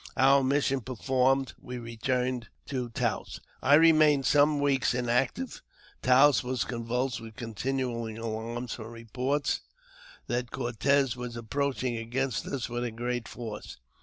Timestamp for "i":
3.61-3.75